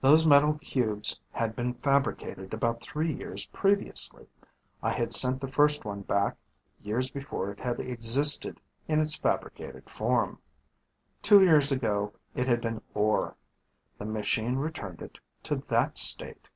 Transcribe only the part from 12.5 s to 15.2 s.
been ore. The machine returned it